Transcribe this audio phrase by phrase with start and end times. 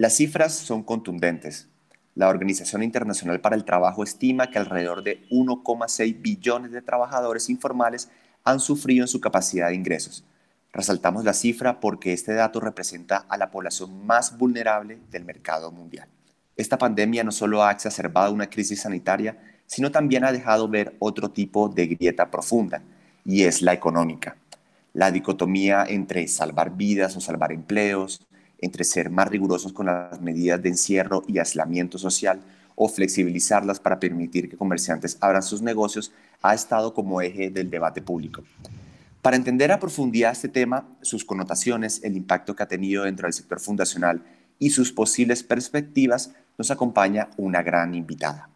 [0.00, 1.66] Las cifras son contundentes.
[2.14, 8.08] La Organización Internacional para el Trabajo estima que alrededor de 1,6 billones de trabajadores informales
[8.44, 10.24] han sufrido en su capacidad de ingresos.
[10.72, 16.06] Resaltamos la cifra porque este dato representa a la población más vulnerable del mercado mundial.
[16.56, 19.36] Esta pandemia no solo ha exacerbado una crisis sanitaria,
[19.66, 22.82] sino también ha dejado ver otro tipo de grieta profunda,
[23.24, 24.36] y es la económica.
[24.92, 28.27] La dicotomía entre salvar vidas o salvar empleos,
[28.58, 32.40] entre ser más rigurosos con las medidas de encierro y aislamiento social
[32.74, 38.02] o flexibilizarlas para permitir que comerciantes abran sus negocios, ha estado como eje del debate
[38.02, 38.42] público.
[39.22, 43.32] Para entender a profundidad este tema, sus connotaciones, el impacto que ha tenido dentro del
[43.32, 44.22] sector fundacional
[44.60, 48.48] y sus posibles perspectivas, nos acompaña una gran invitada.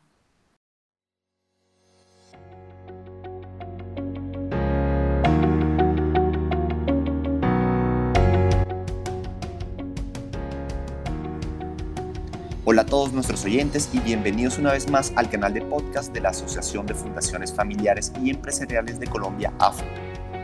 [12.64, 16.20] Hola a todos nuestros oyentes y bienvenidos una vez más al canal de podcast de
[16.20, 19.82] la Asociación de Fundaciones Familiares y Empresariales de Colombia, AFO,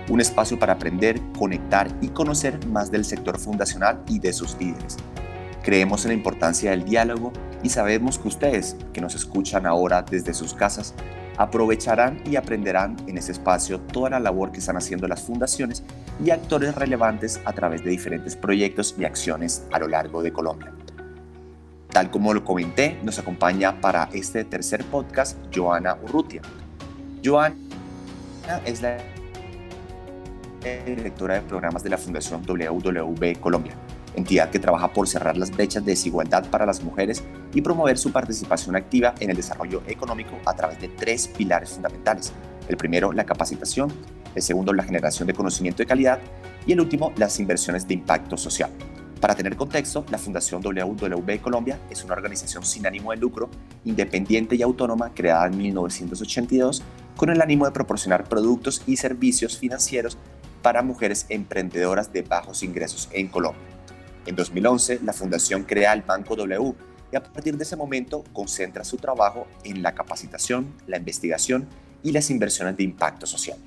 [0.08, 4.96] un espacio para aprender, conectar y conocer más del sector fundacional y de sus líderes.
[5.62, 10.34] Creemos en la importancia del diálogo y sabemos que ustedes, que nos escuchan ahora desde
[10.34, 10.94] sus casas,
[11.36, 15.84] aprovecharán y aprenderán en ese espacio toda la labor que están haciendo las fundaciones
[16.24, 20.72] y actores relevantes a través de diferentes proyectos y acciones a lo largo de Colombia.
[21.90, 26.42] Tal como lo comenté, nos acompaña para este tercer podcast Joana Urrutia.
[27.24, 27.56] Joana
[28.64, 28.98] es la
[30.84, 33.72] directora de programas de la Fundación WWB Colombia,
[34.14, 38.12] entidad que trabaja por cerrar las brechas de desigualdad para las mujeres y promover su
[38.12, 42.32] participación activa en el desarrollo económico a través de tres pilares fundamentales.
[42.68, 43.90] El primero, la capacitación,
[44.34, 46.18] el segundo, la generación de conocimiento de calidad
[46.66, 48.70] y el último, las inversiones de impacto social.
[49.20, 53.50] Para tener contexto, la Fundación WWB Colombia es una organización sin ánimo de lucro,
[53.84, 56.82] independiente y autónoma creada en 1982
[57.16, 60.16] con el ánimo de proporcionar productos y servicios financieros
[60.62, 63.60] para mujeres emprendedoras de bajos ingresos en Colombia.
[64.24, 66.74] En 2011, la Fundación crea el Banco W
[67.10, 71.66] y a partir de ese momento concentra su trabajo en la capacitación, la investigación
[72.04, 73.58] y las inversiones de impacto social.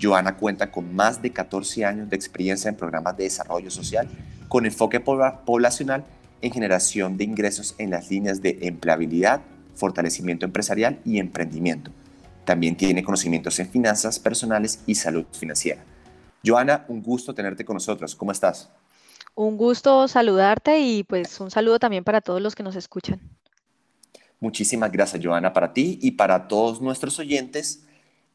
[0.00, 4.08] Joana cuenta con más de 14 años de experiencia en programas de desarrollo social
[4.50, 6.04] con enfoque poblacional
[6.42, 9.42] en generación de ingresos en las líneas de empleabilidad,
[9.76, 11.92] fortalecimiento empresarial y emprendimiento.
[12.44, 15.84] También tiene conocimientos en finanzas personales y salud financiera.
[16.44, 18.16] Joana, un gusto tenerte con nosotros.
[18.16, 18.68] ¿Cómo estás?
[19.36, 23.20] Un gusto saludarte y pues un saludo también para todos los que nos escuchan.
[24.40, 27.84] Muchísimas gracias, Joana, para ti y para todos nuestros oyentes.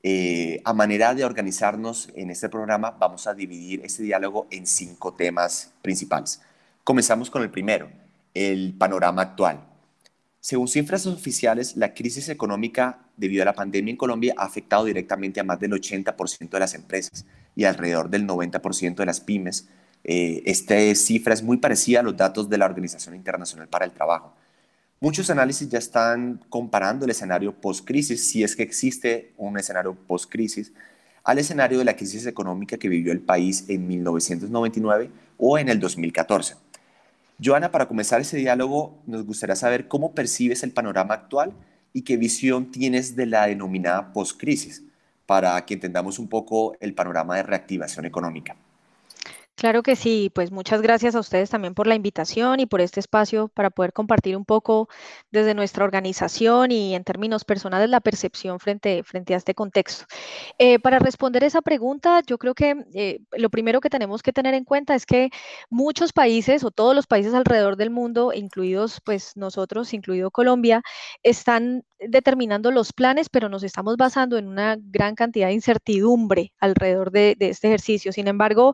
[0.07, 5.15] Eh, a manera de organizarnos en este programa, vamos a dividir este diálogo en cinco
[5.15, 6.43] temas principales.
[6.83, 7.89] Comenzamos con el primero,
[8.35, 9.65] el panorama actual.
[10.39, 15.39] Según cifras oficiales, la crisis económica debido a la pandemia en Colombia ha afectado directamente
[15.39, 19.69] a más del 80% de las empresas y alrededor del 90% de las pymes.
[20.03, 23.91] Eh, esta cifra es muy parecida a los datos de la Organización Internacional para el
[23.91, 24.35] Trabajo.
[25.01, 30.71] Muchos análisis ya están comparando el escenario post-crisis, si es que existe un escenario post-crisis,
[31.25, 35.81] al escenario de la crisis económica que vivió el país en 1999 o en el
[35.81, 36.55] 2014.
[37.43, 41.51] Joana, para comenzar ese diálogo, nos gustaría saber cómo percibes el panorama actual
[41.91, 44.83] y qué visión tienes de la denominada post-crisis,
[45.25, 48.55] para que entendamos un poco el panorama de reactivación económica.
[49.57, 52.99] Claro que sí, pues muchas gracias a ustedes también por la invitación y por este
[52.99, 54.89] espacio para poder compartir un poco
[55.31, 60.05] desde nuestra organización y en términos personales la percepción frente, frente a este contexto.
[60.57, 64.53] Eh, para responder esa pregunta, yo creo que eh, lo primero que tenemos que tener
[64.55, 65.29] en cuenta es que
[65.69, 70.81] muchos países o todos los países alrededor del mundo, incluidos pues nosotros, incluido Colombia,
[71.23, 77.11] están determinando los planes, pero nos estamos basando en una gran cantidad de incertidumbre alrededor
[77.11, 78.11] de, de este ejercicio.
[78.11, 78.73] Sin embargo,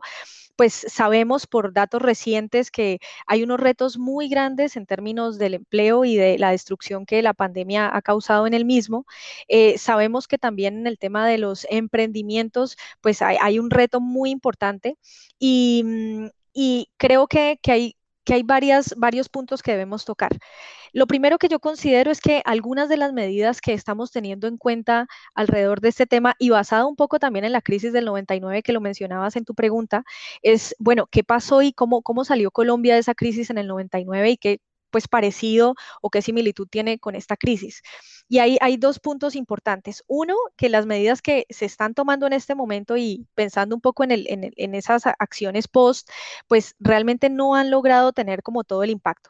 [0.56, 6.04] pues sabemos por datos recientes que hay unos retos muy grandes en términos del empleo
[6.04, 9.06] y de la destrucción que la pandemia ha causado en el mismo.
[9.48, 14.30] Eh, sabemos que también en el tema de los emprendimientos, pues hay, un reto muy
[14.30, 14.96] importante
[15.38, 16.26] y, mm,
[16.96, 20.32] creo que, hay que hay varias, varios puntos que debemos tocar.
[20.92, 24.58] Lo primero que yo considero es que algunas de las medidas que estamos teniendo en
[24.58, 28.62] cuenta alrededor de este tema y basado un poco también en la crisis del 99
[28.62, 30.04] que lo mencionabas en tu pregunta,
[30.42, 34.30] es, bueno, ¿qué pasó y cómo, cómo salió Colombia de esa crisis en el 99
[34.30, 34.58] y qué
[34.90, 37.82] pues parecido o qué similitud tiene con esta crisis?
[38.32, 40.04] Y hay, hay dos puntos importantes.
[40.06, 44.04] Uno, que las medidas que se están tomando en este momento y pensando un poco
[44.04, 46.08] en, esas acciones post,
[46.48, 49.28] pues realmente no han logrado tener como todo el impacto.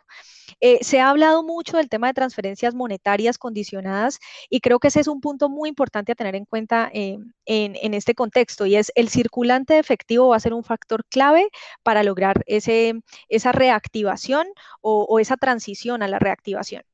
[0.60, 5.00] Eh, se ha hablado mucho del tema de transferencias monetarias condicionadas y creo que ese
[5.00, 8.93] es un punto muy importante a tener en cuenta eh, en, este contexto y es
[8.94, 11.49] el circulante efectivo va a ser un factor clave
[11.82, 14.46] para lograr esa reactivación
[14.81, 16.84] o esa transición a la reactivación.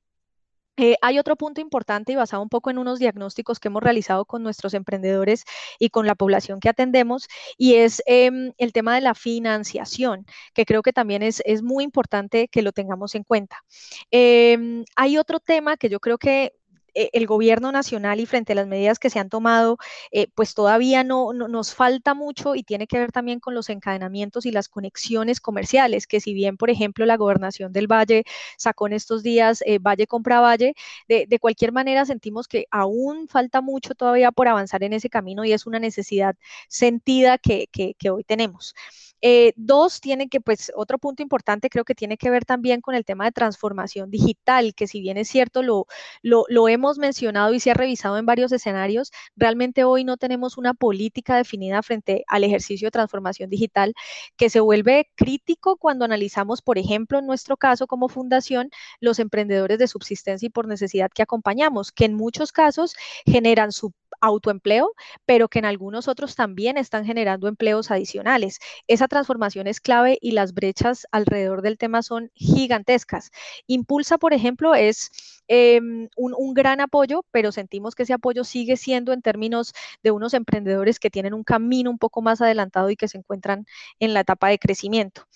[0.78, 4.24] Eh, hay otro punto importante y basado un poco en unos diagnósticos que hemos realizado
[4.24, 5.44] con nuestros emprendedores
[5.78, 7.26] y con la población que atendemos,
[7.56, 11.82] y es em, el tema de la financiación, que creo que también es, es muy
[11.82, 13.64] importante que lo tengamos en cuenta.
[14.12, 16.57] Em, hay otro tema que yo creo que
[16.98, 19.78] eh, el gobierno nacional y frente a las medidas que se han tomado,
[20.10, 24.46] eh, pues todavía no, nos falta mucho y tiene que ver también con los encadenamientos
[24.46, 28.24] y las conexiones comerciales, que si bien, por ejemplo, la gobernación del Valle
[28.56, 30.74] sacó en estos días eh, Valle compra Valle,
[31.06, 35.52] de, cualquier manera sentimos que aún falta mucho todavía por avanzar en ese camino y
[35.52, 36.34] es una necesidad
[36.68, 37.68] sentida que
[38.10, 38.74] hoy tenemos.
[39.22, 42.94] Eh, dos, tiene que, pues, otro punto importante creo que tiene que ver también con
[42.94, 45.86] el tema de transformación digital, que si bien es cierto, lo,
[46.22, 50.74] lo, hemos mencionado y se ha revisado en varios escenarios, realmente hoy no tenemos una
[50.74, 53.94] política definida frente al ejercicio de transformación digital
[54.36, 58.70] que se vuelve crítico cuando analizamos, por ejemplo, en nuestro caso como fundación,
[59.00, 62.94] los emprendedores de subsistencia y por necesidad que acompañamos, que en muchos casos
[63.26, 64.92] generan su autoempleo,
[65.26, 68.58] pero que en algunos otros también están generando empleos adicionales.
[68.86, 73.30] Esa transformación es clave y las brechas alrededor del tema son gigantescas.
[73.66, 75.10] Impulsa, por ejemplo, es
[75.48, 79.72] em, un, un, gran apoyo, pero sentimos que ese apoyo sigue siendo en términos
[80.02, 83.66] de unos emprendedores que tienen un camino un poco más adelantado y que se encuentran
[83.98, 85.26] en la etapa de crecimiento.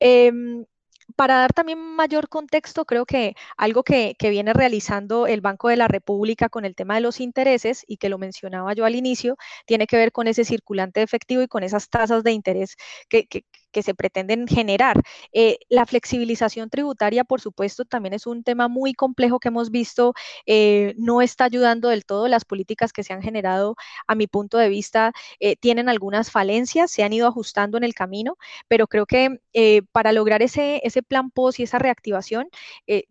[0.00, 0.64] Em,
[1.16, 5.88] para dar también mayor contexto, creo que algo que, viene realizando el Banco de la
[5.88, 9.36] República con el tema de los intereses, y que lo mencionaba yo al inicio,
[9.66, 12.76] tiene que ver con ese circulante efectivo y con esas tasas de interés
[13.08, 13.26] que,
[13.82, 15.00] se pretenden generar.
[15.32, 20.14] Eh, la flexibilización tributaria, por supuesto, también es un tema muy complejo que hemos visto,
[20.46, 22.28] eh, no está ayudando del todo.
[22.28, 23.76] Las políticas que se han generado,
[24.06, 27.94] a mi punto de vista, eh, tienen algunas falencias, se han ido ajustando en el
[27.94, 28.36] camino,
[28.68, 29.40] pero creo que
[29.92, 32.48] para lograr ese, ese plan POS y esa reactivación,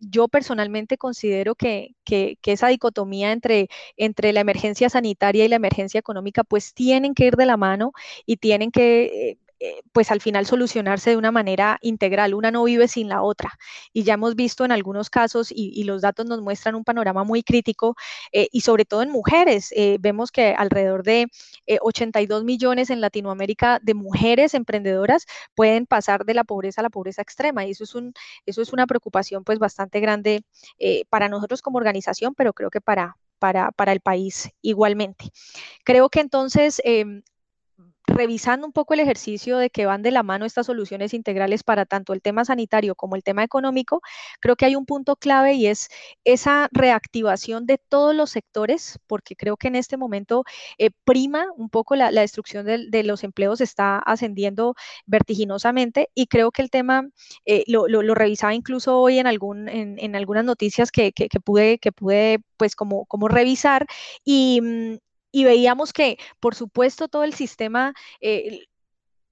[0.00, 5.56] yo personalmente considero que, que, que, esa dicotomía entre, entre la emergencia sanitaria y la
[5.56, 7.92] emergencia económica, pues tienen que ir de la mano
[8.26, 12.32] y tienen que eh, pues al final solucionarse de una manera integral.
[12.32, 13.52] Una no vive sin la otra.
[13.92, 17.42] Y ya hemos visto en algunos casos, y, los datos nos muestran un panorama muy
[17.42, 17.94] crítico,
[18.32, 19.72] eh, y sobre todo en mujeres.
[19.76, 21.26] Eh, vemos que alrededor de
[21.80, 27.22] 82 millones en Latinoamérica de mujeres emprendedoras pueden pasar de la pobreza a la pobreza
[27.22, 27.66] extrema.
[27.66, 28.14] Y eso es, un,
[28.46, 30.42] eso es una preocupación pues bastante grande
[31.10, 35.30] para nosotros como organización, pero creo que para, para, para, el país igualmente.
[35.84, 37.22] Creo que entonces em,
[38.10, 41.86] revisando un poco el ejercicio de que van de la mano estas soluciones integrales para
[41.86, 44.02] tanto el tema sanitario como el tema económico,
[44.40, 45.88] creo que hay un punto clave y es
[46.24, 50.44] esa reactivación de todos los sectores, porque creo que en este momento
[50.78, 54.74] eh, prima un poco la, destrucción de, los empleos, está ascendiendo
[55.06, 57.08] vertiginosamente y creo que el tema
[57.46, 59.26] eh, lo, revisaba incluso hoy en,
[60.16, 61.12] algunas noticias que,
[61.44, 63.86] pude, que pude pues como, como revisar
[64.24, 64.96] y, mm,
[65.32, 68.66] y veíamos que, por supuesto, todo el sistema eh,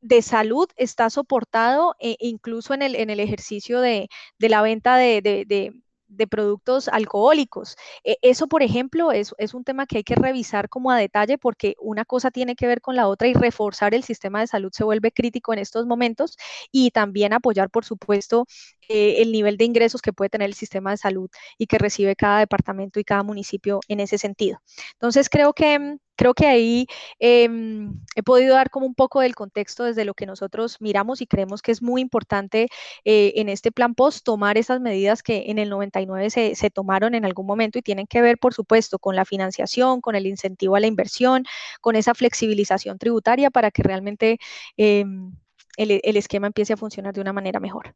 [0.00, 4.08] de salud está soportado e incluso en el, en el ejercicio de,
[4.38, 5.82] la venta de, de
[6.26, 7.76] productos alcohólicos.
[8.04, 11.38] E, eso, por ejemplo, es, es, un tema que hay que revisar como a detalle
[11.38, 14.70] porque una cosa tiene que ver con la otra y reforzar el sistema de salud
[14.72, 16.36] se vuelve crítico en estos momentos
[16.72, 18.46] y también apoyar, por supuesto,
[18.88, 22.16] eh, el nivel de ingresos que puede tener el sistema de salud y que recibe
[22.16, 24.60] cada departamento y cada municipio en ese sentido.
[24.94, 26.86] Entonces, creo que creo que ahí
[27.20, 31.26] em, he podido dar como un poco del contexto desde lo que nosotros miramos y
[31.26, 32.68] creemos que es muy importante
[33.04, 37.14] eh, en este plan post tomar esas medidas que en el 99 se, se, tomaron
[37.14, 40.74] en algún momento y tienen que ver, por supuesto, con la financiación, con el incentivo
[40.74, 41.44] a la inversión,
[41.80, 44.38] con esa flexibilización tributaria para que realmente
[44.76, 45.32] em,
[45.76, 47.94] el, el esquema empiece a funcionar de una manera mejor.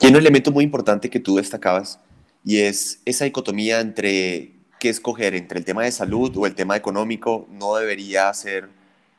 [0.00, 2.00] Y hay un elemento muy importante que tú destacabas
[2.42, 6.76] y es esa dicotomía entre que escoger entre el tema de salud o el tema
[6.76, 8.68] económico no debería ser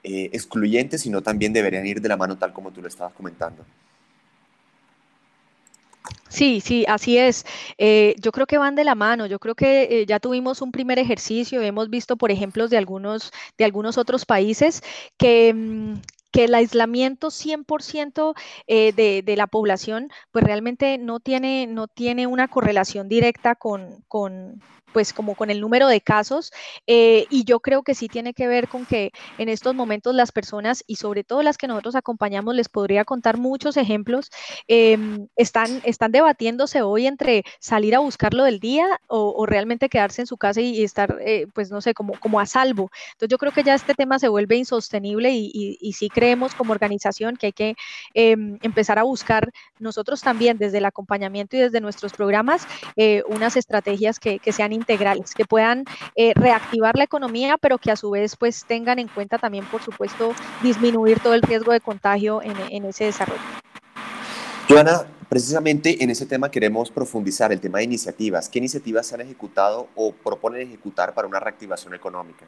[0.03, 3.65] eh, excluyente, sino también deberían ir de la mano tal como tú lo estabas comentando.
[6.29, 7.45] Sí, sí, así es.
[7.77, 9.25] Eh, yo creo que van de la mano.
[9.25, 11.61] Yo creo que eh, ya tuvimos un primer ejercicio.
[11.61, 14.83] Hemos visto, por ejemplo, de algunos, de algunos otros países
[15.17, 15.93] que, mm,
[16.31, 18.35] que el aislamiento 100%
[18.67, 24.03] eh, de, de, la población, pues realmente no tiene, no tiene una correlación directa con,
[24.07, 24.61] con
[24.93, 26.51] pues como con el número de casos
[26.87, 30.31] eh, y yo creo que sí tiene que ver con que en estos momentos las
[30.31, 34.29] personas y sobre todo las que nosotros acompañamos, les podría contar muchos ejemplos,
[34.67, 34.97] eh,
[35.35, 40.37] están, están debatiéndose hoy entre salir a buscarlo del día o, realmente quedarse en su
[40.37, 42.91] casa y, y estar, eh, pues no sé, como, como a salvo.
[43.13, 46.53] Entonces yo creo que ya este tema se vuelve insostenible y, y, y sí creemos
[46.53, 47.75] como organización que hay que
[48.13, 53.55] em, empezar a buscar nosotros también desde el acompañamiento y desde nuestros programas eh, unas
[53.55, 55.85] estrategias que, sean integrales, que puedan
[56.15, 59.81] eh, reactivar la economía, pero que a su vez pues tengan en cuenta también, por
[59.81, 63.39] supuesto, disminuir todo el riesgo de contagio en, en ese desarrollo.
[64.67, 68.49] Joana, precisamente en ese tema queremos profundizar el tema de iniciativas.
[68.49, 72.45] ¿Qué iniciativas se han ejecutado o proponen ejecutar para una reactivación económica?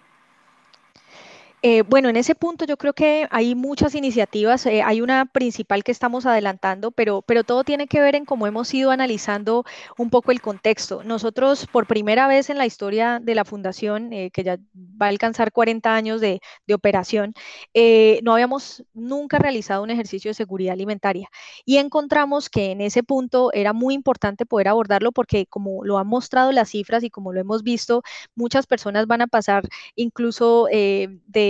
[1.63, 5.83] Eh, bueno, en ese punto yo creo que hay muchas iniciativas, eh, hay una principal
[5.83, 9.63] que estamos adelantando, pero, pero todo tiene que ver en cómo hemos ido analizando
[9.95, 11.03] un poco el contexto.
[11.03, 14.57] Nosotros, por primera vez en la historia de la fundación, eh, que ya
[14.99, 17.35] va a alcanzar 40 años de, de operación,
[17.75, 21.29] eh, no habíamos nunca realizado un ejercicio de seguridad alimentaria
[21.63, 26.07] y encontramos que en ese punto era muy importante poder abordarlo porque como lo han
[26.07, 28.01] mostrado las cifras y como lo hemos visto,
[28.35, 29.63] muchas personas van a pasar
[29.95, 30.67] incluso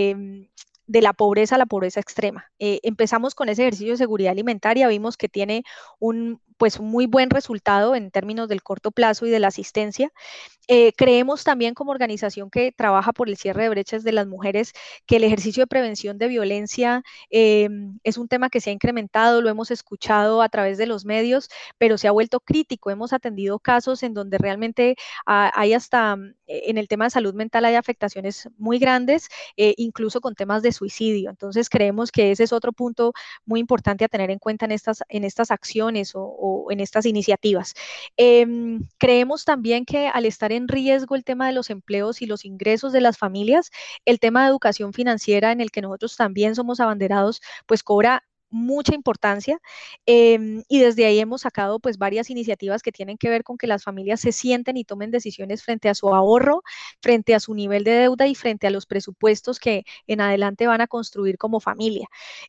[0.07, 0.49] de
[0.87, 2.51] de, la pobreza a la pobreza extrema.
[2.59, 5.63] Eh, empezamos con ese ejercicio de seguridad alimentaria, vimos que tiene
[5.99, 10.11] un pues muy buen resultado en términos del corto plazo y de la asistencia.
[10.67, 14.73] Eh, creemos también como organización que trabaja por el cierre de brechas de las mujeres
[15.07, 17.67] que el ejercicio de prevención de violencia eh,
[18.03, 21.49] es un tema que se ha incrementado, lo hemos escuchado a través de los medios,
[21.79, 22.91] pero se ha vuelto crítico.
[22.91, 26.15] Hemos atendido casos en donde realmente hay hasta,
[26.45, 30.71] en el tema de salud mental hay afectaciones muy grandes, eh, incluso con temas de
[30.71, 31.31] suicidio.
[31.31, 33.13] Entonces creemos que ese es otro punto
[33.45, 37.73] muy importante a tener en cuenta en estas, en estas acciones o en estas iniciativas.
[38.17, 38.45] Eh,
[38.97, 42.93] creemos también que al estar en riesgo el tema de los empleos y los ingresos
[42.93, 43.71] de las familias,
[44.05, 48.93] el tema de educación financiera en el que nosotros también somos abanderados, pues cobra mucha
[48.93, 49.59] importancia
[50.05, 53.67] eh, y desde ahí hemos sacado pues varias iniciativas que tienen que ver con que
[53.67, 56.63] las familias se sienten y tomen decisiones frente a su ahorro,
[57.01, 60.81] frente a su nivel de deuda y frente a los presupuestos que en adelante van
[60.81, 62.07] a construir como familia.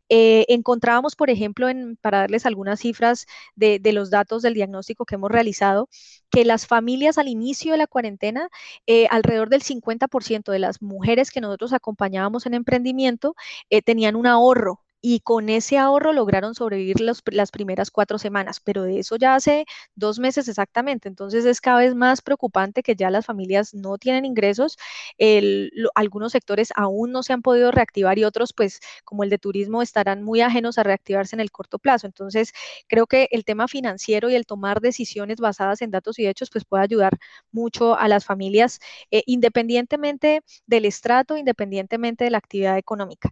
[0.09, 5.05] Eh, encontrábamos, por ejemplo, en, para darles algunas cifras de, de, los datos del diagnóstico
[5.05, 5.89] que hemos realizado,
[6.31, 8.49] que las familias al inicio de la cuarentena,
[8.87, 13.35] eh, alrededor del 50% de las mujeres que nosotros acompañábamos en emprendimiento
[13.71, 18.61] eh, tenían un ahorro y con ese ahorro lograron sobrevivir los, las primeras cuatro semanas,
[18.61, 19.67] pero de eso ya hace
[19.97, 21.09] dos meses exactamente.
[21.09, 24.79] Entonces es cada vez más preocupante que ya las familias no tienen ingresos,
[25.19, 29.31] el, lo, algunos sectores aún no se han podido reactivar y otros, pues como el
[29.31, 32.07] de turismo, estarán muy ajenos a reactivarse en el corto plazo.
[32.07, 32.53] Entonces
[32.89, 36.65] creo que el tema financiero y el tomar decisiones basadas en datos y hechos, pues
[36.65, 37.19] puede ayudar
[37.51, 38.79] mucho a las familias,
[39.11, 43.31] eh, independientemente del estrato, independientemente de la actividad económica.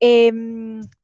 [0.00, 0.32] Eh,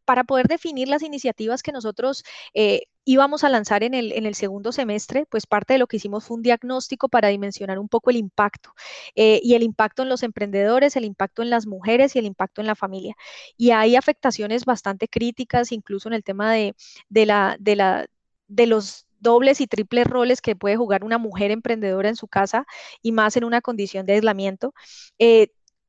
[0.08, 2.24] para poder definir las iniciativas que nosotros
[2.54, 5.98] eh, íbamos a lanzar en el, en el, segundo semestre, pues parte de lo que
[5.98, 8.72] hicimos fue un diagnóstico para dimensionar un poco el impacto
[9.16, 12.62] eh, y el impacto en los emprendedores, el impacto en las mujeres y el impacto
[12.62, 13.16] en la familia.
[13.58, 16.74] Y hay afectaciones bastante críticas, incluso en el tema de,
[17.10, 18.06] de, la, de, la,
[18.46, 22.64] de los dobles y triples roles que puede jugar una mujer emprendedora en su casa
[23.02, 24.72] y más en una condición de aislamiento.
[25.18, 25.48] Eh,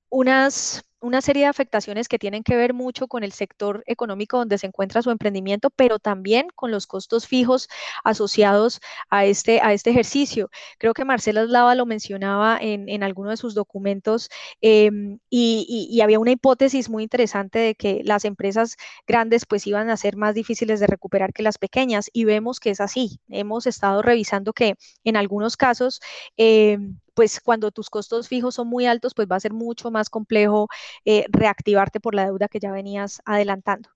[0.09, 4.57] unas una serie de afectaciones que tienen que ver mucho con el sector económico donde
[4.57, 7.69] se encuentra su emprendimiento, pero también con los costos fijos
[8.03, 10.49] asociados a este, a este ejercicio.
[10.77, 14.29] Creo que Marcela Slava lo mencionaba en, en alguno de sus documentos
[14.61, 14.91] eh,
[15.29, 20.15] y, había una hipótesis muy interesante de que las empresas grandes pues iban a ser
[20.15, 23.19] más difíciles de recuperar que las pequeñas y vemos que es así.
[23.29, 25.99] Hemos estado revisando que en algunos casos
[26.37, 26.77] eh,
[27.19, 30.69] pues cuando tus costos fijos son muy altos, pues va a ser mucho más complejo
[31.03, 33.89] eh, reactivarte por la deuda que ya venías adelantando.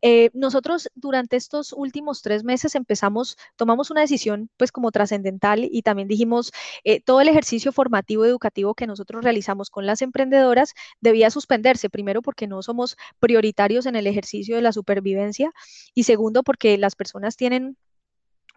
[0.00, 5.82] Eh, nosotros durante estos últimos tres meses empezamos, tomamos una decisión pues como trascendental y
[5.82, 6.50] también dijimos,
[6.84, 12.22] eh, todo el ejercicio formativo educativo que nosotros realizamos con las emprendedoras debía suspenderse, primero
[12.22, 15.52] porque no somos prioritarios en el ejercicio de la supervivencia
[15.92, 17.76] y segundo porque las personas tienen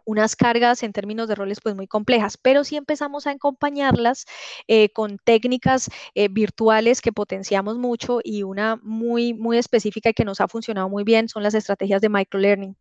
[0.05, 4.25] unas cargas en términos de roles pues muy complejas, pero sí empezamos a acompañarlas
[4.67, 10.25] eh, con técnicas eh, virtuales que potenciamos mucho y una muy, muy específica y que
[10.25, 12.77] nos ha funcionado muy bien son las estrategias de microlearning.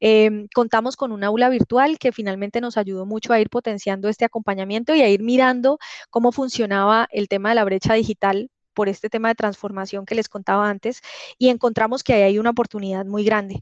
[0.00, 4.24] Eh, contamos con un aula virtual que finalmente nos ayudó mucho a ir potenciando este
[4.24, 5.78] acompañamiento y a ir mirando
[6.10, 10.28] cómo funcionaba el tema de la brecha digital por este tema de transformación que les
[10.28, 11.00] contaba antes
[11.36, 13.60] y encontramos que ahí hay una oportunidad muy grande.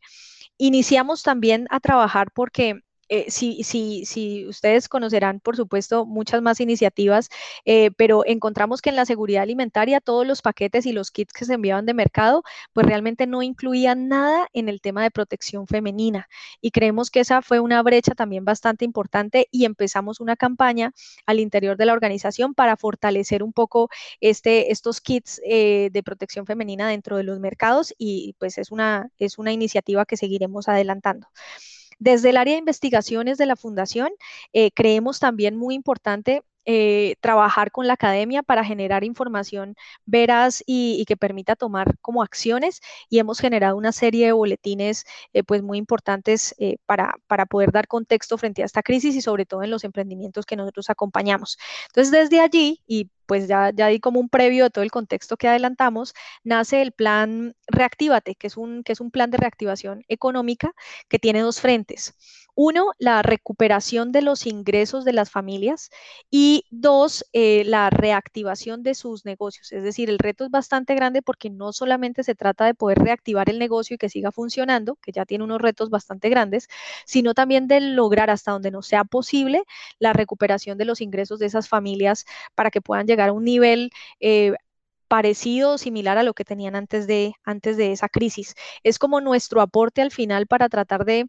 [0.58, 7.28] Iniciamos también a trabajar porque eh, si, si, ustedes conocerán, por supuesto, muchas más iniciativas,
[7.64, 11.44] eh, pero encontramos que en la seguridad alimentaria todos los paquetes y los kits que
[11.44, 16.28] se enviaban de mercado, pues realmente no incluían nada en el tema de protección femenina.
[16.60, 20.92] Y creemos que esa fue una brecha también bastante importante y empezamos una campaña
[21.26, 23.88] al interior de la organización para fortalecer un poco
[24.20, 29.10] este, estos kits eh, de protección femenina dentro de los mercados y pues es una,
[29.18, 31.28] es una iniciativa que seguiremos adelantando.
[31.98, 34.10] Desde el área de investigaciones de la Fundación,
[34.52, 41.04] eh, creemos también muy importante eh, trabajar con la academia para generar información veraz y,
[41.06, 45.78] que permita tomar como acciones y hemos generado una serie de boletines eh, pues muy
[45.78, 46.54] importantes
[46.86, 50.44] para, para poder dar contexto frente a esta crisis y sobre todo en los emprendimientos
[50.44, 51.56] que nosotros acompañamos.
[51.88, 55.36] Entonces, desde allí y pues ya, ya di como un previo de todo el contexto
[55.36, 56.14] que adelantamos,
[56.44, 60.72] nace el plan Reactívate, que es un, que es un plan de reactivación económica
[61.08, 62.14] que tiene dos frentes.
[62.58, 65.90] Uno, la recuperación de los ingresos de las familias
[66.30, 69.72] y dos, eh, la reactivación de sus negocios.
[69.72, 73.50] Es decir, el reto es bastante grande porque no solamente se trata de poder reactivar
[73.50, 76.68] el negocio y que siga funcionando, que ya tiene unos retos bastante grandes,
[77.04, 79.64] sino también de lograr hasta donde no sea posible
[79.98, 83.90] la recuperación de los ingresos de esas familias para que puedan llegar a un nivel
[84.20, 84.52] eh,
[85.08, 88.54] parecido o similar a lo que tenían antes de, antes de esa crisis.
[88.82, 91.28] Es como nuestro aporte al final para tratar de,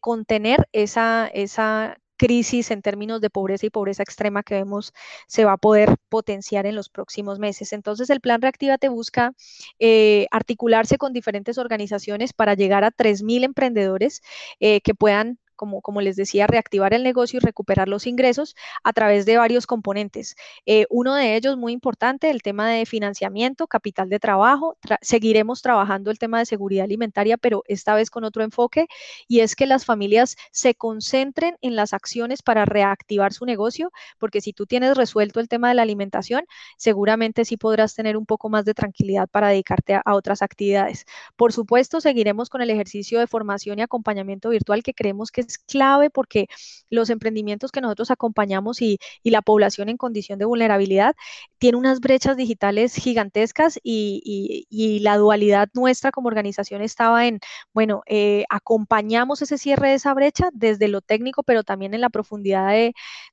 [0.00, 4.92] contener esa, esa crisis en términos de pobreza y pobreza extrema que vemos
[5.26, 7.72] se va a poder potenciar en los próximos meses.
[7.72, 9.32] Entonces, el plan Reactiva te busca
[9.78, 14.22] eh, articularse con diferentes organizaciones para llegar a 3.000 emprendedores
[14.60, 18.92] eh, que puedan como, como les decía, reactivar el negocio y recuperar los ingresos a
[18.92, 20.36] través de varios componentes.
[20.66, 24.76] Eh, uno de ellos, muy importante, el tema de financiamiento, capital de trabajo.
[25.00, 28.88] seguiremos trabajando el tema de seguridad alimentaria, pero esta vez con otro enfoque,
[29.26, 34.42] y es que las familias se concentren en las acciones para reactivar su negocio, porque
[34.42, 36.44] si tú tienes resuelto el tema de la alimentación,
[36.76, 41.06] seguramente sí podrás tener un poco más de tranquilidad para dedicarte a, a otras actividades.
[41.36, 46.10] Por supuesto, seguiremos con el ejercicio de formación y acompañamiento virtual que creemos que clave
[46.10, 46.48] porque
[46.90, 51.16] los emprendimientos que nosotros acompañamos y, la población en condición de vulnerabilidad
[51.58, 57.40] tiene unas brechas digitales gigantescas y, la dualidad nuestra como organización estaba en,
[57.72, 62.10] bueno, eh, acompañamos ese cierre de esa brecha desde lo técnico, pero también en la
[62.10, 62.72] profundidad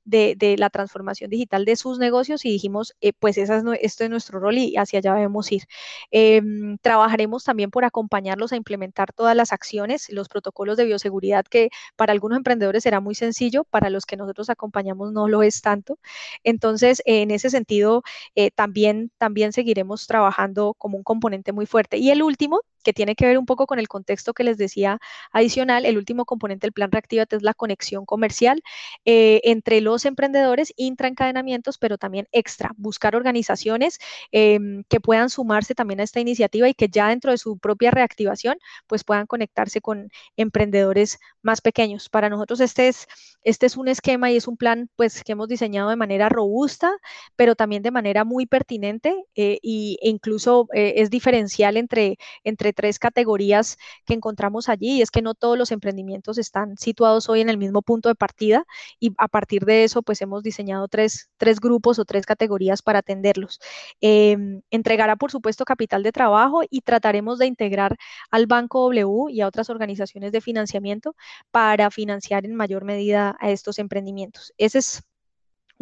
[0.04, 4.10] de, la transformación digital de sus negocios y dijimos, eh, pues esa es, esto es
[4.10, 5.64] nuestro rol y hacia allá debemos ir.
[6.10, 11.70] Em, trabajaremos también por acompañarlos a implementar todas las acciones, los protocolos de bioseguridad que
[12.02, 16.00] para algunos emprendedores será muy sencillo, para los que nosotros acompañamos no lo es tanto.
[16.42, 18.02] Entonces, en ese sentido,
[18.34, 21.98] eh, también, también seguiremos trabajando como un componente muy fuerte.
[21.98, 24.98] Y el último, que tiene que ver un poco con el contexto que les decía
[25.32, 28.62] adicional, el último componente del plan Reactivate es la conexión comercial
[29.04, 33.98] eh, entre los emprendedores, intraencadenamientos, pero también extra, buscar organizaciones
[34.30, 37.90] em, que puedan sumarse también a esta iniciativa y que ya dentro de su propia
[37.90, 42.08] reactivación, pues puedan conectarse con emprendedores más pequeños.
[42.08, 43.06] Para nosotros este es,
[43.44, 46.92] este es un esquema y es un plan pues que hemos diseñado de manera robusta,
[47.36, 52.98] pero también de manera muy pertinente eh, e incluso eh, es diferencial entre, entre tres
[52.98, 57.48] categorías que encontramos allí y es que no todos los emprendimientos están situados hoy en
[57.48, 58.64] el mismo punto de partida
[59.00, 61.28] y a partir de eso pues hemos diseñado tres,
[61.60, 63.60] grupos o tres categorías para atenderlos.
[64.00, 67.96] Em, entregará por supuesto capital de trabajo y trataremos de integrar
[68.30, 71.14] al Banco W y a otras organizaciones de financiamiento
[71.50, 74.52] para financiar en mayor medida a estos emprendimientos.
[74.58, 75.02] Ese es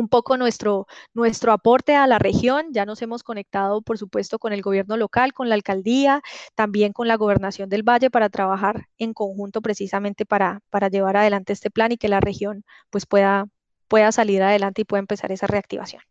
[0.01, 2.67] un poco nuestro, nuestro aporte a la región.
[2.73, 6.23] Ya nos hemos conectado, por supuesto, con el gobierno local, con la alcaldía,
[6.55, 11.53] también con la gobernación del Valle para trabajar en conjunto precisamente para, para llevar adelante
[11.53, 13.47] este plan y que la región pues pueda,
[13.89, 16.03] pueda salir adelante y pueda empezar esa reactivación.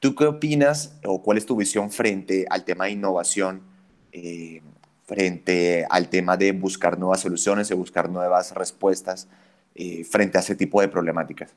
[0.00, 3.62] ¿Tú qué opinas o cuál es tu visión frente al tema de innovación,
[4.12, 4.62] eh,
[5.04, 9.28] frente al tema de buscar nuevas soluciones y buscar nuevas respuestas
[9.74, 11.54] eh, frente a ese tipo de problemáticas?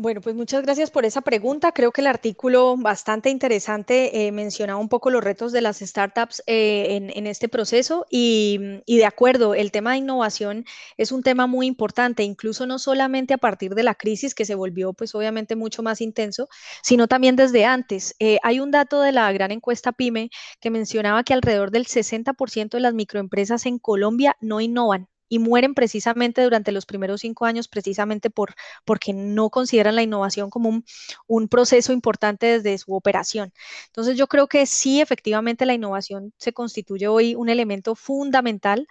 [0.00, 1.72] Bueno, pues muchas gracias por esa pregunta.
[1.72, 6.40] Creo que el artículo bastante interesante eh, mencionaba un poco los retos de las startups
[6.46, 10.64] eh, en, este proceso y, de acuerdo, el tema de innovación
[10.96, 14.54] es un tema muy importante, incluso no solamente a partir de la crisis que se
[14.54, 16.48] volvió pues obviamente mucho más intenso,
[16.80, 18.14] sino también desde antes.
[18.20, 20.30] Eh, hay un dato de la gran encuesta PYME
[20.60, 25.74] que mencionaba que alrededor del 60% de las microempresas en Colombia no innovan y mueren
[25.74, 30.84] precisamente durante los primeros cinco años, precisamente por, porque no consideran la innovación como un,
[31.26, 33.52] un, proceso importante desde su operación.
[33.86, 38.86] Entonces yo creo que sí, efectivamente, la innovación se constituye hoy un elemento fundamental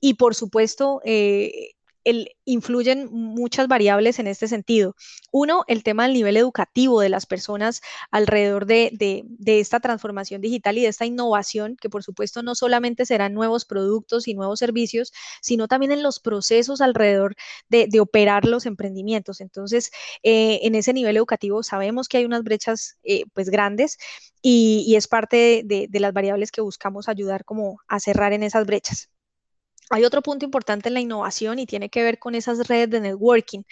[0.00, 1.75] y por supuesto, eh,
[2.44, 4.94] influyen muchas variables en este sentido.
[5.32, 10.82] Uno, el tema del nivel educativo de las personas alrededor de, esta transformación digital y
[10.82, 15.68] de esta innovación, que por supuesto no solamente serán nuevos productos y nuevos servicios, sino
[15.68, 17.34] también en los procesos alrededor
[17.68, 19.40] de, operar los emprendimientos.
[19.40, 19.90] Entonces,
[20.22, 23.98] eh, en ese nivel educativo sabemos que hay unas brechas eh, pues grandes
[24.42, 28.66] y, y es parte de, las variables que buscamos ayudar como a cerrar en esas
[28.66, 29.10] brechas.
[29.88, 33.00] Hay otro punto importante en la innovación y tiene que ver con esas redes de
[33.00, 33.62] networking,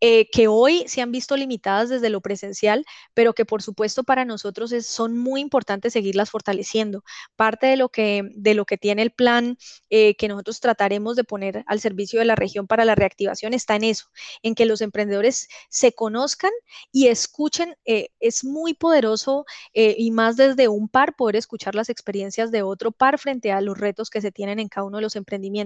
[0.00, 4.24] eh, que hoy se han visto limitadas desde lo presencial, pero que por supuesto para
[4.24, 7.04] nosotros son muy importantes seguirlas fortaleciendo.
[7.36, 9.58] Parte de lo que, de lo que tiene el plan
[9.90, 13.76] eh, que nosotros trataremos de poner al servicio de la región para la reactivación está
[13.76, 14.06] en eso,
[14.42, 16.50] en que los emprendedores se conozcan
[16.90, 17.76] y escuchen.
[17.84, 22.90] Eh, es muy poderoso y más desde un par poder escuchar las experiencias de otro
[22.92, 25.59] par frente a los retos que se tienen en cada uno de los emprendimientos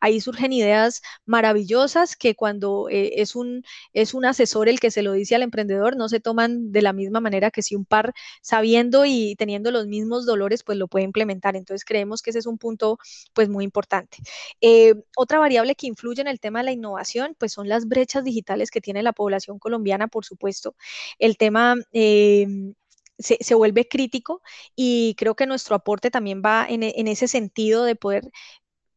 [0.00, 5.02] Ahí surgen ideas maravillosas que cuando eh, es, un, es un asesor el que se
[5.02, 8.14] lo dice al emprendedor, no se toman de la misma manera que si un par
[8.42, 11.56] sabiendo y teniendo los mismos dolores, pues lo puede implementar.
[11.56, 12.98] Entonces creemos que ese es un punto
[13.32, 14.18] pues muy importante.
[14.60, 18.24] Eh, otra variable que influye en el tema de la innovación, pues son las brechas
[18.24, 20.74] digitales que tiene la población colombiana, por supuesto.
[21.18, 21.74] El tema...
[21.92, 22.74] Em,
[23.18, 24.42] se, se, vuelve crítico
[24.74, 28.30] y creo que nuestro aporte también va en, ese sentido de poder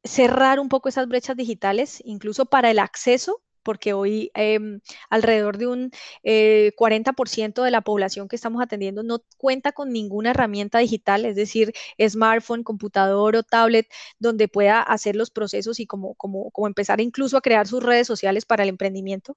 [0.08, 5.68] cerrar un poco esas brechas digitales, incluso para el acceso porque hoy em, alrededor de
[5.68, 5.92] un
[6.24, 11.36] 40% eh, de la población que estamos atendiendo no cuenta con ninguna herramienta digital, es
[11.36, 13.90] decir, smartphone, computador o tablet,
[14.20, 18.08] donde pueda hacer los procesos y como, como, como empezar incluso a crear sus redes
[18.08, 19.36] sociales para el emprendimiento.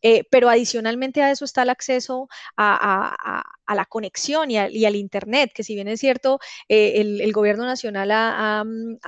[0.00, 3.42] Eh, pero adicionalmente a eso está el acceso a,
[3.74, 8.64] la conexión y, al Internet, que si bien es cierto, eh, el, gobierno nacional ha,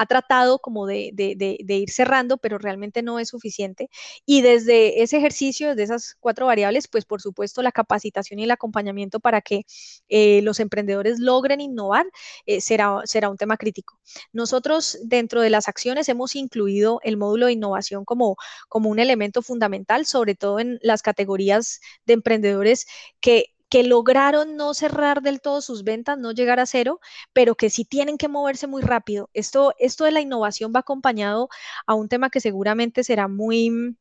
[0.09, 1.13] tratado como de,
[1.69, 3.89] ir cerrando, pero realmente no es suficiente.
[4.27, 8.45] Y desde desde ese ejercicio, desde esas cuatro variables, pues por supuesto la capacitación y
[8.45, 9.67] el acompañamiento para que
[10.09, 12.07] eh, los emprendedores logren innovar
[12.47, 13.99] eh, será, será un tema crítico.
[14.33, 18.37] Nosotros dentro de las acciones hemos incluido el módulo de innovación como,
[18.69, 22.87] como un elemento fundamental, sobre todo en las categorías de emprendedores
[23.21, 27.01] que que lograron no cerrar del todo sus ventas, no llegar a cero,
[27.33, 29.31] pero que sí tienen que moverse muy rápido.
[29.35, 31.49] Esto, esto de la innovación va acompañado
[31.85, 33.97] a un tema que seguramente será muy,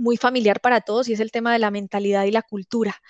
[0.00, 3.00] muy familiar para todos y es el tema de la mentalidad y la cultura.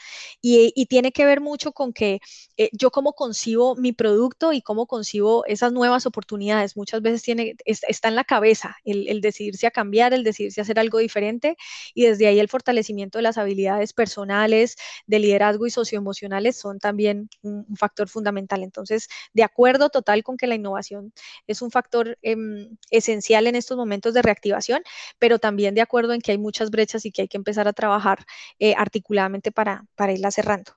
[0.43, 2.21] Y, tiene que ver mucho con que
[2.57, 6.77] eh, yo cómo concibo mi producto y cómo concibo esas nuevas oportunidades.
[6.77, 10.81] Muchas veces tiene, está en la cabeza el, decidirse a cambiar, el decidirse a hacer
[10.81, 11.57] algo diferente
[11.95, 14.77] y desde ahí el fortalecimiento de las habilidades personales,
[15.07, 18.65] de liderazgo y socioemocionales son también un, factor fundamental.
[18.65, 21.13] Entonces, de acuerdo total con que la innovación
[21.47, 24.83] es un factor em, esencial en estos momentos de reactivación,
[25.19, 26.71] pero también de acuerdo en que hay muchas
[27.05, 28.25] y que hay que empezar a trabajar
[28.59, 30.73] eh, articuladamente para, para irla cerrando.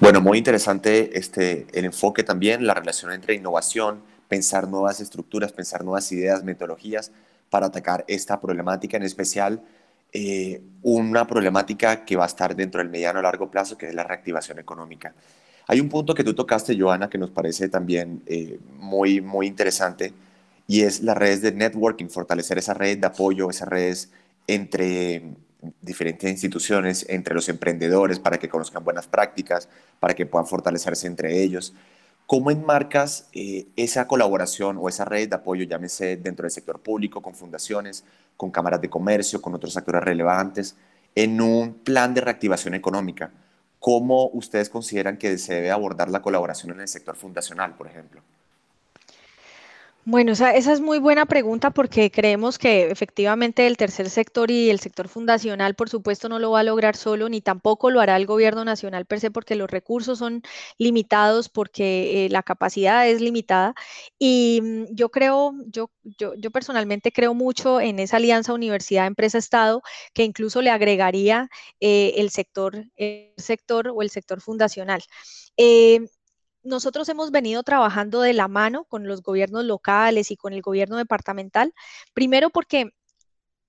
[0.00, 5.84] Bueno, muy interesante este, el enfoque también, la relación entre innovación, pensar nuevas estructuras, pensar
[5.84, 7.12] nuevas ideas, metodologías
[7.50, 9.62] para atacar esta problemática, en especial
[10.12, 13.94] eh, una problemática que va a estar dentro del mediano a largo plazo, que es
[13.94, 15.14] la reactivación económica.
[15.66, 20.12] Hay un punto que tú tocaste, Joana, que nos parece también eh, muy, muy interesante,
[20.70, 24.12] y es las redes de networking, fortalecer esa red de apoyo, esas redes
[24.46, 25.34] entre
[25.82, 31.42] diferentes instituciones, entre los emprendedores, para que conozcan buenas prácticas, para que puedan fortalecerse entre
[31.42, 31.74] ellos.
[32.24, 37.20] ¿Cómo enmarcas eh, esa colaboración o esa red de apoyo, llámese dentro del sector público,
[37.20, 38.04] con fundaciones,
[38.36, 40.76] con cámaras de comercio, con otros actores relevantes,
[41.16, 43.32] en un plan de reactivación económica?
[43.80, 48.22] ¿Cómo ustedes consideran que se debe abordar la colaboración en el sector fundacional, por ejemplo?
[50.06, 54.70] Bueno, esa, esa, es muy buena pregunta porque creemos que efectivamente el tercer sector y
[54.70, 58.16] el sector fundacional, por supuesto, no lo va a lograr solo, ni tampoco lo hará
[58.16, 60.42] el gobierno nacional per se, porque los recursos son
[60.78, 63.74] limitados, porque eh, la capacidad es limitada.
[64.18, 69.82] Y mm, yo creo, yo, yo, yo, personalmente creo mucho en esa alianza universidad-empresa-estado,
[70.14, 75.02] que incluso le agregaría eh, el, sector, el sector o el sector fundacional.
[75.58, 76.00] Eh,
[76.62, 80.96] nosotros hemos venido trabajando de la mano con los gobiernos locales y con el gobierno
[80.96, 81.74] departamental,
[82.14, 82.90] primero porque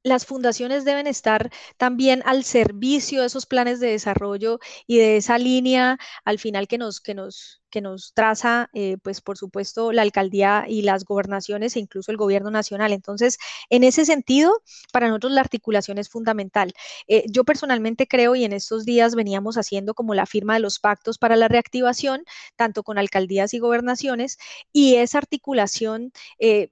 [0.03, 5.37] las fundaciones deben estar también al servicio de esos planes de desarrollo y de esa
[5.37, 10.01] línea al final que nos, que nos, que nos traza, eh, pues por supuesto, la
[10.01, 12.93] alcaldía y las gobernaciones e incluso el gobierno nacional.
[12.93, 13.37] Entonces,
[13.69, 14.51] en ese sentido,
[14.91, 16.73] para nosotros la articulación es fundamental.
[17.07, 20.79] Eh, yo personalmente creo y en estos días veníamos haciendo como la firma de los
[20.79, 22.23] pactos para la reactivación,
[22.55, 24.37] tanto con alcaldías y gobernaciones,
[24.73, 26.11] y esa articulación...
[26.39, 26.69] Eh,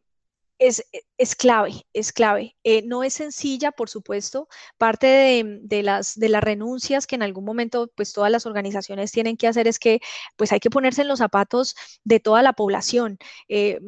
[0.59, 2.55] es, e, es, clave, es clave.
[2.63, 4.47] Eh, no es sencilla, por supuesto.
[4.77, 9.37] Parte de, las, de las renuncias que en algún momento pues todas las organizaciones tienen
[9.37, 10.01] que hacer es que
[10.35, 13.17] pues hay que ponerse en los zapatos de toda la población.
[13.47, 13.79] Eh,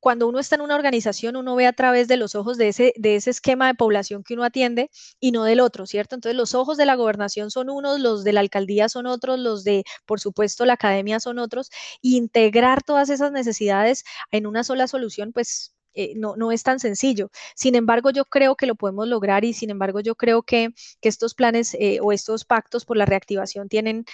[0.00, 2.92] cuando uno está en una organización, uno ve a través de los ojos de ese,
[2.96, 6.14] de ese esquema de población que uno atiende y no del otro, ¿cierto?
[6.14, 9.64] Entonces, los ojos de la gobernación son unos, los de la alcaldía son otros, los
[9.64, 11.70] de, por supuesto, la academia son otros.
[12.02, 17.30] Integrar todas esas necesidades en una sola solución, pues eh, no, no, es tan sencillo.
[17.54, 21.08] Sin embargo, yo creo que lo podemos lograr y sin embargo, yo creo que, que
[21.08, 24.04] estos planes eh, o estos pactos por la reactivación tienen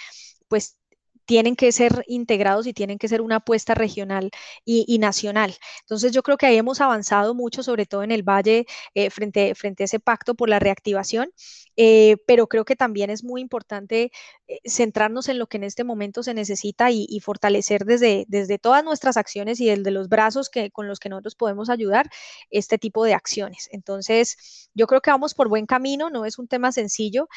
[0.47, 0.77] pues
[1.25, 4.31] tienen que ser integrados y tienen que ser una apuesta regional
[4.65, 5.55] y, nacional.
[5.81, 9.55] Entonces yo creo que ahí hemos avanzado mucho, sobre todo en el Valle, eh, frente,
[9.55, 11.31] frente a ese pacto por la reactivación,
[11.75, 14.11] eh, pero creo que también es muy importante
[14.47, 18.83] eh, centrarnos en lo que en este momento se necesita y, fortalecer desde, desde todas
[18.83, 22.09] nuestras acciones y desde los brazos que, con los que nosotros podemos ayudar
[22.49, 23.69] este tipo de acciones.
[23.71, 27.27] Entonces yo creo que vamos por buen camino, no es un tema sencillo,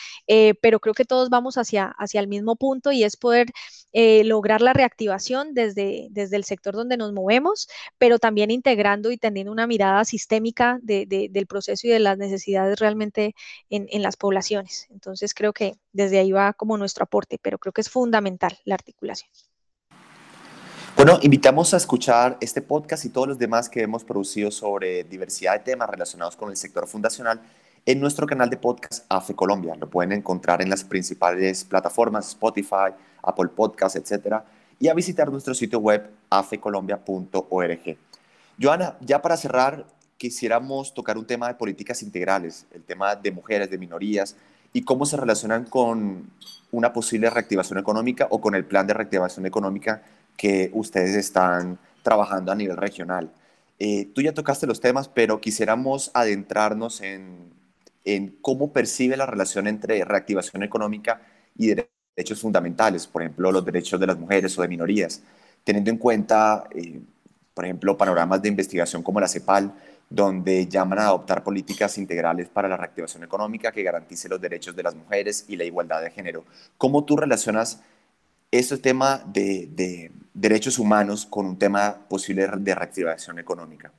[0.60, 3.52] pero creo que todos vamos hacia, hacia el mismo punto y es poder
[3.98, 9.16] eh, lograr la reactivación desde, desde el sector donde nos movemos, pero también integrando y
[9.16, 13.34] teniendo una mirada sistémica del proceso y de las necesidades realmente
[13.70, 14.86] en, en las poblaciones.
[14.90, 18.74] Entonces creo que desde ahí va como nuestro aporte, pero creo que es fundamental la
[18.74, 19.30] articulación.
[20.94, 25.54] Bueno, invitamos a escuchar este podcast y todos los demás que hemos producido sobre diversidad
[25.54, 27.40] de temas relacionados con el sector fundacional
[27.86, 29.74] en nuestro canal de podcast AFE Colombia.
[29.74, 34.42] Lo pueden encontrar en las principales plataformas Spotify, Apple Podcasts, etc.
[34.78, 37.96] Y a visitar nuestro sitio web afecolombia.org.
[38.60, 43.70] Joana, ya para cerrar, quisiéramos tocar un tema de políticas integrales, el tema de mujeres,
[43.70, 44.36] de minorías
[44.72, 46.30] y cómo se relacionan con
[46.70, 50.02] una posible reactivación económica o con el plan de reactivación económica
[50.36, 53.30] que ustedes están trabajando a nivel regional.
[53.78, 57.52] Eh, tú ya tocaste los temas, pero quisiéramos adentrarnos en,
[58.04, 61.22] en cómo percibe la relación entre reactivación económica
[61.56, 65.20] y derechos derechos fundamentales, por ejemplo, los derechos de las mujeres o de minorías,
[65.62, 67.00] teniendo en cuenta, eh,
[67.52, 69.72] por ejemplo, panoramas de investigación como la CEPAL,
[70.08, 74.82] donde llaman a adoptar políticas integrales para la reactivación económica que garantice los derechos de
[74.82, 76.44] las mujeres y la igualdad de género.
[76.78, 77.80] ¿Cómo tú relacionas
[78.50, 83.92] este tema de, de derechos humanos con un tema posible de reactivación económica?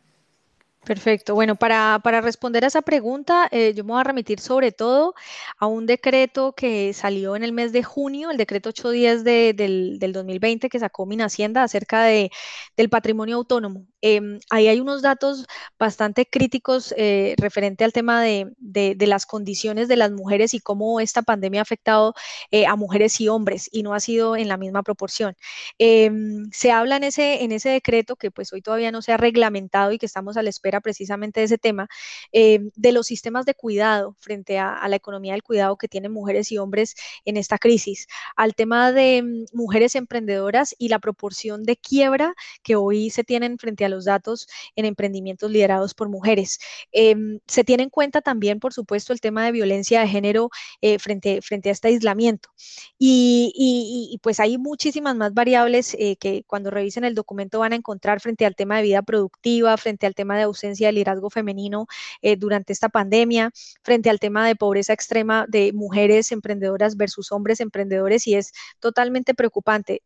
[0.87, 1.35] Perfecto.
[1.35, 5.15] Bueno, para, responder a esa pregunta, eh, yo me voy a remitir sobre todo
[5.57, 9.99] a un decreto que salió en el mes de junio, el decreto 810 de, del,
[9.99, 12.31] del 2020 que sacó Hacienda acerca de,
[12.77, 13.85] del patrimonio autónomo.
[14.01, 15.47] Em, ahí hay unos datos
[15.79, 18.53] bastante críticos eh, referente al tema de,
[19.07, 22.13] las condiciones de las mujeres y cómo esta pandemia ha afectado
[22.51, 25.35] eh, a mujeres y hombres y no ha sido en la misma proporción.
[25.79, 29.17] Em, se habla en ese, en ese decreto que pues hoy todavía no se ha
[29.17, 31.87] reglamentado y que estamos a la espera precisamente de ese tema,
[32.31, 36.11] em, de los sistemas de cuidado frente a, a, la economía del cuidado que tienen
[36.11, 41.77] mujeres y hombres en esta crisis, al tema de mujeres emprendedoras y la proporción de
[41.77, 46.59] quiebra que hoy se tienen frente a los datos en emprendimientos liderados por mujeres.
[46.91, 50.49] Em, se tiene en cuenta también, por supuesto, el tema de violencia de género
[50.81, 52.49] eh, frente, frente a este aislamiento.
[52.99, 58.19] Y, pues hay muchísimas más variables eh, que cuando revisen el documento van a encontrar
[58.21, 61.87] frente al tema de vida productiva, frente al tema de ausencia de liderazgo femenino
[62.21, 63.51] eh, durante esta pandemia,
[63.83, 69.33] frente al tema de pobreza extrema de mujeres emprendedoras versus hombres emprendedores y es totalmente
[69.33, 70.01] preocupante.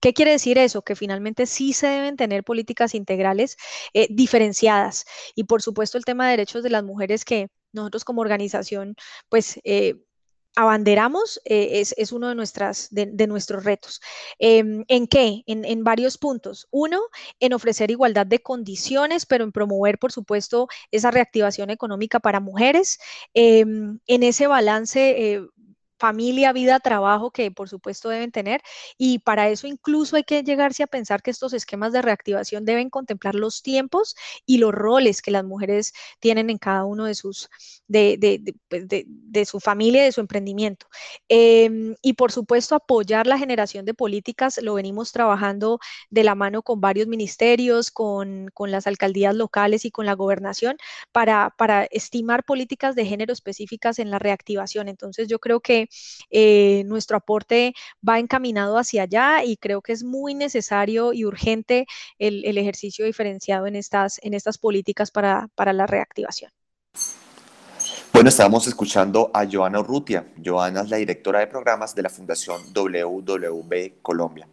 [0.00, 0.82] ¿Qué quiere decir eso?
[0.82, 3.56] Que finalmente sí se deben tener políticas integrales
[3.94, 5.04] eh, diferenciadas.
[5.34, 8.96] Y por supuesto el tema de derechos de las mujeres que nosotros como organización,
[9.28, 9.60] pues...
[9.64, 9.94] Eh,
[10.56, 14.00] abanderamos eh, es, uno de, nuestros retos.
[14.38, 15.42] Em, ¿En qué?
[15.46, 16.66] En, varios puntos.
[16.70, 17.00] Uno,
[17.38, 22.98] en ofrecer igualdad de condiciones, pero en promover, por supuesto, esa reactivación económica para mujeres.
[23.32, 25.40] Em, en ese balance
[26.00, 28.62] familia, vida, trabajo que por supuesto deben tener.
[28.98, 32.90] Y para eso incluso hay que llegarse a pensar que estos esquemas de reactivación deben
[32.90, 37.48] contemplar los tiempos y los roles que las mujeres tienen en cada uno de sus,
[37.88, 40.86] de, de, pues, su familia de su emprendimiento.
[41.28, 45.78] Em, y por supuesto apoyar la generación de políticas, lo venimos trabajando
[46.10, 50.76] de la mano con varios ministerios, con, con las alcaldías locales y con la gobernación
[51.12, 54.88] para, para estimar políticas de género específicas en la reactivación.
[54.88, 55.88] Entonces yo creo que
[56.30, 57.74] eh, nuestro aporte
[58.06, 61.86] va encaminado hacia allá y creo que es muy necesario y urgente
[62.18, 66.50] el, ejercicio diferenciado en estas, en estas políticas para, para la reactivación.
[68.12, 70.26] Bueno, estábamos escuchando a Joana Urrutia.
[70.44, 74.48] Joana es la directora de programas de la Fundación WWB Colombia.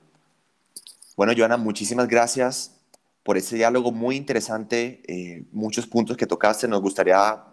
[1.17, 2.77] Bueno, Joana, muchísimas gracias
[3.23, 6.67] por este diálogo muy interesante, eh, muchos puntos que tocaste.
[6.67, 7.43] Nos gustaría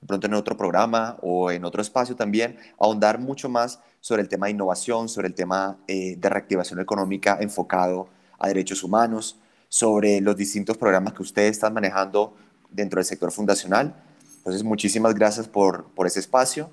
[0.00, 4.28] de pronto en otro programa o en otro espacio también, ahondar mucho más sobre el
[4.28, 8.08] tema de innovación, sobre el tema eh, de reactivación económica enfocado
[8.38, 12.34] a derechos humanos, sobre los distintos programas que ustedes están manejando
[12.70, 13.94] dentro del sector fundacional.
[14.38, 16.70] Entonces, muchísimas gracias por, por ese espacio.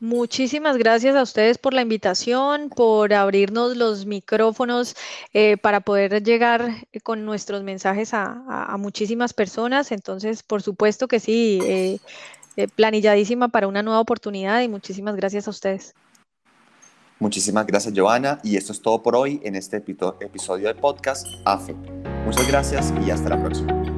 [0.00, 4.94] Muchísimas gracias a ustedes por la invitación, por abrirnos los micrófonos
[5.32, 9.92] eh, para poder llegar con nuestros mensajes a, muchísimas personas.
[9.92, 11.98] Entonces, por supuesto que sí, eh,
[12.56, 15.94] eh, planilladísima para una nueva oportunidad y muchísimas gracias a ustedes.
[17.18, 18.38] Muchísimas gracias, Joana.
[18.42, 21.74] Y esto es todo por hoy en este episodio de podcast AFE.
[22.26, 23.95] Muchas gracias y hasta la próxima.